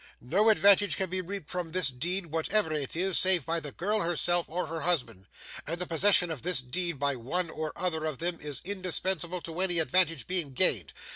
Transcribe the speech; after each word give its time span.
No 0.19 0.49
advantage 0.49 0.97
can 0.97 1.11
be 1.11 1.21
reaped 1.21 1.51
from 1.51 1.73
this 1.73 1.89
deed, 1.89 2.25
whatever 2.25 2.73
it 2.73 2.95
is, 2.95 3.19
save 3.19 3.45
by 3.45 3.59
the 3.59 3.71
girl 3.71 3.99
herself, 4.01 4.49
or 4.49 4.65
her 4.65 4.81
husband; 4.81 5.27
and 5.67 5.79
the 5.79 5.85
possession 5.85 6.31
of 6.31 6.41
this 6.41 6.59
deed 6.59 6.97
by 6.97 7.15
one 7.15 7.51
or 7.51 7.71
other 7.75 8.05
of 8.05 8.17
them 8.17 8.39
is 8.41 8.63
indispensable 8.65 9.41
to 9.41 9.61
any 9.61 9.77
advantage 9.77 10.25
being 10.25 10.53
gained. 10.53 10.91